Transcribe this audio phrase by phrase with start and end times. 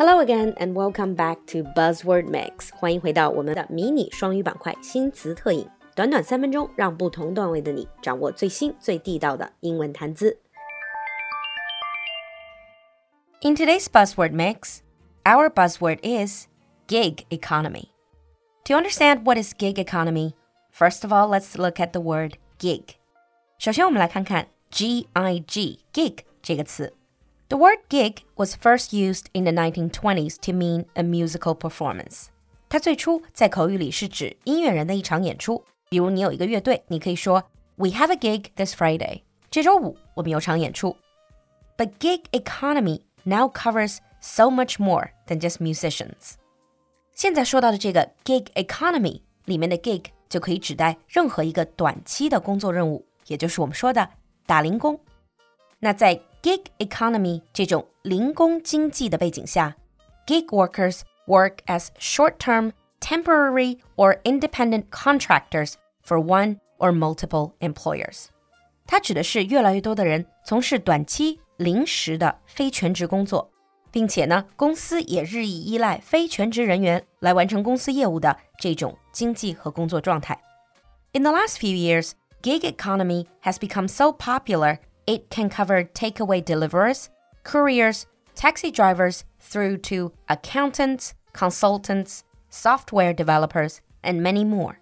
[0.00, 2.70] Hello again and welcome back to Buzzword Mix。
[2.74, 10.38] 欢迎回到我们的迷你双语板块新词特饮，短短三分钟，让不同段位的你掌握最新最地道的英文谈资。
[13.42, 14.78] In today's Buzzword Mix,
[15.24, 16.46] our buzzword is
[16.88, 17.90] gig economy.
[18.64, 20.32] To understand what is gig economy,
[20.72, 22.94] first of all, let's look at the word gig.
[23.58, 26.94] 首先，我们来看看 G I G gig 这个词。
[27.50, 32.26] the word gig was first used in the 1920s to mean a musical performance.
[32.68, 35.64] 它最初在口语里是指音乐人的一场演出。
[35.88, 37.42] 比如你有一个乐队，你可以说
[37.74, 39.22] We have a gig this Friday.
[39.50, 40.96] 这周五我们有场演出。
[41.76, 46.34] But gig economy now covers so much more than just musicians.
[47.12, 54.08] 现在说到的这个 gig economy 里面的 gig 就可以指代任何一个短期的工作任务， 也就是我们说的
[54.46, 54.98] 打零工。
[55.78, 59.76] 那在 gig economy 这种零工经济的背景下，
[60.26, 68.26] gig workers work as short-term, temporary, or independent contractors for one or multiple employers。
[68.86, 73.50] 它指的是越来越多的人从事短期、临时的非全职工作，
[73.90, 80.40] 并且呢，公司也日益依赖非全职人员来完成公司业务的这种经济和工作状态。
[81.12, 87.08] In the last few years, gig economy has become so popular it can cover takeaway deliverers,
[87.44, 94.76] couriers, taxi drivers, through to accountants, consultants, software developers, and many more.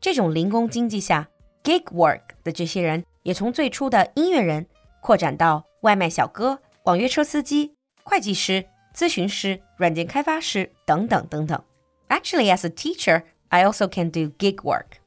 [0.00, 1.28] 这种零工经济下，
[1.62, 4.66] gig work 的这些人也从最初的音乐人
[5.00, 11.62] 扩展到外卖小哥、网约车司机、会计师、咨询师、软件开发师等等等等。
[12.08, 14.98] Actually, as a teacher, I also can do gig work.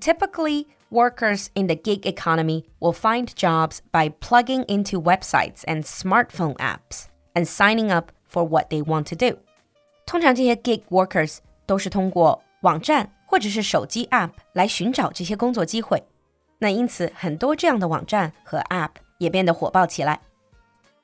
[0.00, 6.56] Typically, workers in the gig economy will find jobs by plugging into websites and smartphone
[6.56, 9.38] apps and signing up for what they want to do.
[10.06, 16.02] 通常这些 gig workers 都是通过网站或者是手机 app 来寻找这些工作机会。
[16.58, 20.20] 那因此，很多这样的网站和 app 也变得火爆起来。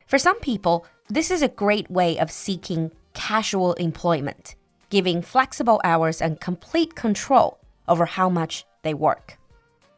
[0.08, 4.54] For some people, this is a great way of seeking casual employment,
[4.90, 9.36] giving flexible hours and complete control over how much they work.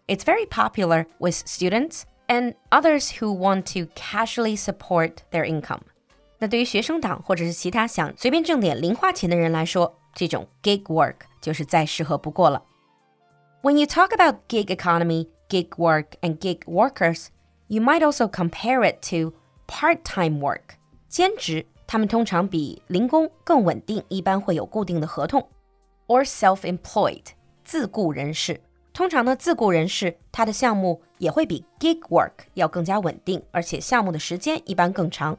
[0.06, 5.80] It's very popular with students and others who want to casually support their income.
[6.38, 12.62] 那对于学生党或者是其他想随便挣点零花钱的人来说，这种 gig work 就是再适合不过了。
[13.62, 17.28] When you talk about gig economy, gig work, and gig workers,
[17.68, 19.32] you might also compare it to
[19.68, 20.76] part-time work.
[21.08, 25.48] 兼职，他们通常比零工更稳定，一般会有固定的合同。
[26.08, 27.26] Or self-employed，
[27.64, 28.60] 自雇人士。
[28.96, 35.38] 通常呢，自雇人士他的项目也会比 gig work 要更加稳定，而且项目的时间一般更长。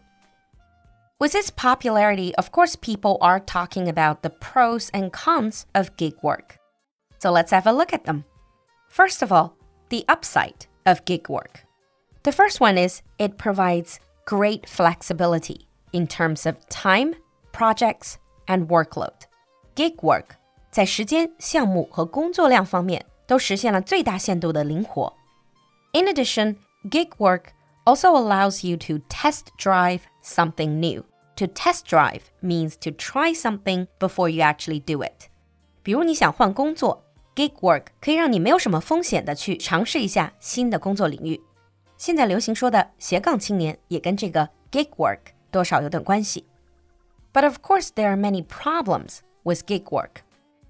[1.20, 6.16] With its popularity, of course, people are talking about the pros and cons of gig
[6.22, 6.58] work.
[7.20, 8.24] So let's have a look at them.
[8.90, 9.52] First of all,
[9.90, 11.64] the upside of gig work.
[12.24, 17.14] The first one is it provides great flexibility in terms of time,
[17.54, 18.16] projects,
[18.48, 19.28] and workload.
[19.76, 20.36] Gig work
[20.72, 25.14] 在时间、项目和工作量方面 都实现了最大限度的灵活。
[25.94, 26.56] In addition,
[26.90, 27.52] gig work
[27.86, 31.04] also allows you to test drive something new.
[31.38, 35.30] To test drive means to try something before you actually do it.
[35.81, 37.04] 比如你想换工作，
[37.36, 41.42] gig work 可以让你没有什么风险的去尝试一下新的工作领域。
[41.98, 45.20] 现在流行说的斜杠青年也跟这个 gig work
[45.52, 46.46] 多少有点关系。
[47.34, 50.22] But of course, there are many problems with gig work.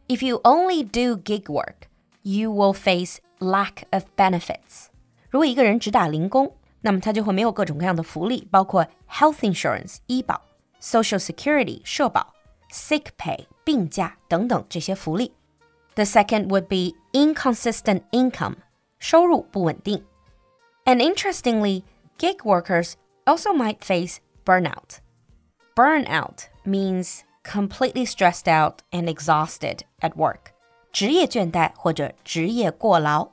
[0.07, 1.86] If you only do gig work,
[2.21, 4.87] you will face lack of benefits.
[5.29, 10.41] 如果一个人只打零工，那么他就会没有各种各样的福利，包括 health insurance 医保、
[10.81, 12.33] social security 社保、
[12.71, 15.33] sick pay 病假等等这些福利。
[15.95, 18.55] The second would be inconsistent income
[18.99, 20.03] 收入不稳定。
[20.85, 21.83] And interestingly,
[22.17, 22.93] gig workers
[23.25, 24.99] also might face burnout.
[25.75, 30.51] Burnout means completely stressed out and exhausted at work.
[30.91, 33.29] 职业倦怠或者职业过劳，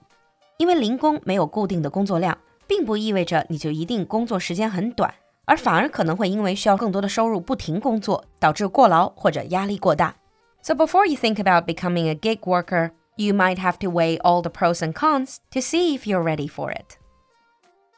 [0.57, 5.15] 因为零工没有固定的工作量，并不意味着你就一定工作时间很短，
[5.45, 10.15] 而反而可能会因为需要更多的收入不停工作，导致过劳或者压力过大。
[10.63, 14.51] So before you think about becoming a gig worker, you might have to weigh all the
[14.51, 16.97] pros and cons to see if you're ready for it.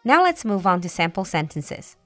[0.04, 1.96] Now let's move on to sample sentences.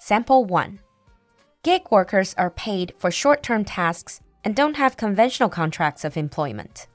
[0.00, 0.78] Sample 1
[1.62, 6.86] Gig workers are paid for short term tasks and don't have conventional contracts of employment.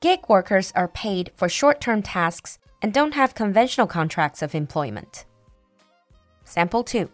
[0.00, 5.24] Gig workers are paid for short term tasks and don't have conventional contracts of employment.
[6.44, 7.08] Sample 2.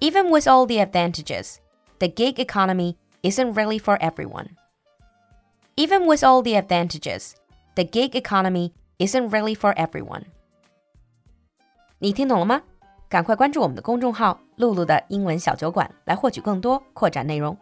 [0.00, 1.60] Even with all the advantages,
[2.00, 4.56] the gig economy isn't really for everyone.
[5.76, 7.36] Even with all the advantages,
[7.76, 10.24] the gig economy isn't really for everyone.
[11.98, 12.62] 你听懂了吗？
[13.09, 17.57] 赶快关注我们的公众号“露露的英文小酒馆”来获取更多扩展内容。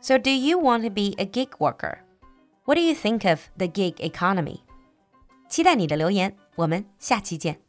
[0.00, 1.98] So, do you want to be a gig worker?
[2.64, 4.60] What do you think of the gig economy?
[5.48, 7.65] 期待你的留言，我们下期见。